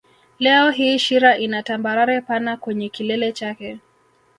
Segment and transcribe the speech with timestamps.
[0.39, 3.79] Leo hii Shira ina tambarare pana kwenye kilele chake